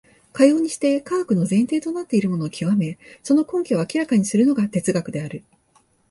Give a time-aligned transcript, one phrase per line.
[0.33, 5.43] かようにして科学の前提となっているものを究め、その根拠を明らかにするのが哲学である。